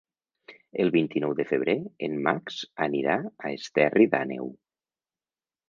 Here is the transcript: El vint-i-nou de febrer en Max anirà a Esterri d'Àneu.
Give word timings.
El 0.83 0.87
vint-i-nou 0.95 1.35
de 1.39 1.45
febrer 1.49 1.75
en 2.09 2.17
Max 2.29 2.57
anirà 2.87 3.19
a 3.29 3.55
Esterri 3.61 4.11
d'Àneu. 4.17 4.53